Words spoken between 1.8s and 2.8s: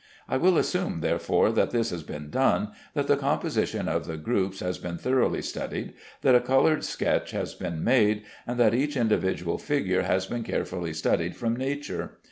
has been done,